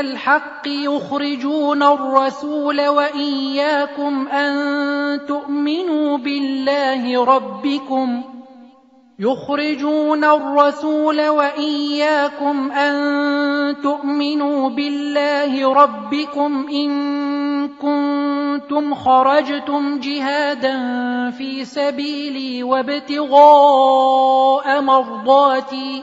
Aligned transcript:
الحق 0.00 0.68
يخرجون 0.68 1.82
الرسول 1.82 2.88
وإياكم 2.88 4.28
أن 4.28 5.26
تؤمنوا 5.26 6.18
بالله 6.18 7.24
ربكم 7.24 8.22
يخرجون 9.18 10.24
الرسول 10.24 11.28
وإياكم 11.28 12.72
أن 12.72 12.94
تؤمنوا 13.82 14.68
بالله 14.68 15.72
ربكم 15.72 16.66
إن 16.68 17.68
كنتم 17.68 18.94
خرجتم 18.94 20.00
جهادا 20.00 20.76
في 21.30 21.64
سبيلي 21.64 22.62
وابتغاء 22.62 23.20
مرضاتي 24.80 26.02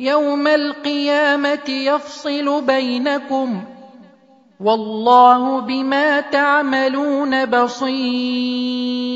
يوم 0.00 0.46
القيامة 0.46 1.68
يفصل 1.68 2.62
بينكم 2.62 3.62
والله 4.60 5.60
بما 5.60 6.20
تعملون 6.20 7.46
بصير. 7.46 9.08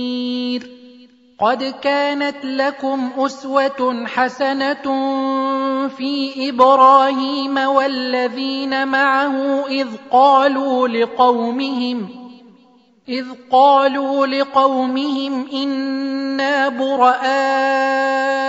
قد 1.40 1.74
كانت 1.82 2.44
لكم 2.44 3.10
أسوة 3.18 4.06
حسنة 4.06 4.82
في 5.88 6.48
إبراهيم 6.48 7.58
والذين 7.58 8.88
معه 8.88 9.66
إذ 9.66 9.88
قالوا 10.10 10.88
لقومهم 10.88 12.08
إذ 13.08 13.26
قالوا 13.50 14.26
لقومهم 14.26 15.46
إنا 15.52 16.68
براء 16.68 18.41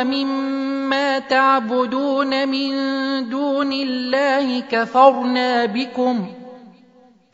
ومما 0.00 1.18
تعبدون 1.18 2.48
من 2.48 2.70
دون 3.28 3.72
الله 3.72 4.60
كفرنا 4.60 5.64
بكم 5.66 6.26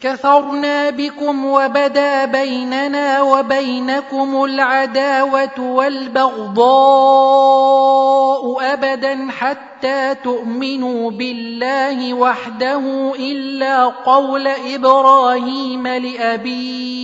كفرنا 0.00 0.90
بكم 0.90 1.44
وبدا 1.44 2.24
بيننا 2.24 3.22
وبينكم 3.22 4.44
العداوة 4.44 5.60
والبغضاء 5.60 6.64
أبدا 8.72 9.28
حتى 9.30 10.14
تؤمنوا 10.14 11.10
بالله 11.10 12.14
وحده 12.14 13.14
إلا 13.18 13.84
قول 13.84 14.46
إبراهيم 14.46 15.86
لأبيه. 15.86 17.03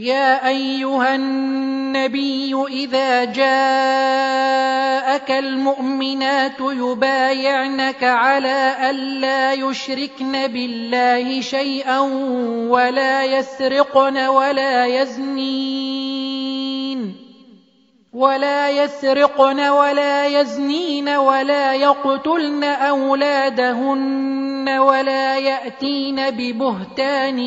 يا 0.00 0.48
أيها 0.48 1.14
النبي 1.14 2.54
إذا 2.70 3.24
جاءك 3.24 3.50
المؤمنات 5.30 6.60
يبايعنك 6.60 8.04
على 8.04 8.76
الا 8.90 9.52
يشركن 9.52 10.46
بالله 10.46 11.40
شيئا 11.40 11.98
ولا 12.68 13.24
يسرقن 13.24 14.16
ولا 14.16 14.86
يزنين. 14.86 16.09
ولا 18.12 18.70
يسرقن 18.70 19.60
ولا 19.60 20.26
يزنين 20.26 21.08
ولا 21.08 21.74
يقتلن 21.74 22.64
أولادهن 22.64 24.68
ولا 24.68 25.38
يأتين 25.38 26.30
ببهتان 26.30 27.38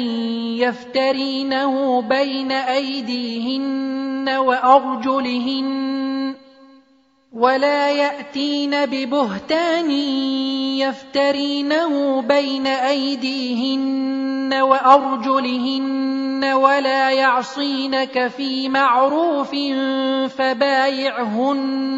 يفترينه 0.61 2.01
بين 2.01 2.51
أيديهن 2.51 4.29
وأرجلهن 4.29 6.35
ولا 7.33 7.91
يأتين 7.91 8.85
ببهتان 8.85 9.91
يفترينه 10.79 12.21
بين 12.21 12.67
أيديهن 12.67 14.53
وأرجلهن 14.53 16.02
ولا 16.43 17.11
يعصينك 17.11 18.27
في 18.27 18.69
معروف 18.69 19.51
فبايعهن 20.37 21.93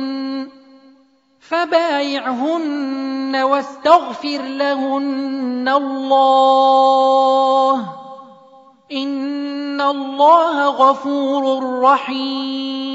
فبايعهن 1.50 3.36
واستغفر 3.36 4.42
لهن 4.42 5.70
الله. 5.70 7.76
إن 8.92 9.82
الله 9.82 10.68
غفور 10.68 11.80
رحيم. 11.80 12.95